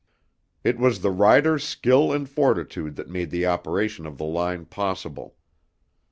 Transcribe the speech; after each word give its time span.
It 0.63 0.79
was 0.79 1.01
the 1.01 1.11
riders' 1.11 1.63
skill 1.63 2.11
and 2.11 2.27
fortitude 2.27 2.95
that 2.95 3.07
made 3.07 3.29
the 3.29 3.45
operation 3.45 4.07
of 4.07 4.17
the 4.17 4.25
line 4.25 4.65
possible. 4.65 5.35